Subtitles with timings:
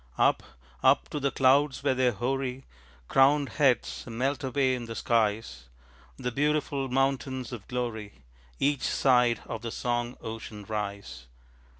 [0.17, 0.41] Up,
[0.81, 2.65] up to the clouds where their hoary
[3.07, 5.65] Crowned heads melt away in the skies,
[6.17, 8.23] The beautiful mountains of glory
[8.59, 11.27] Each side of the song ocean rise.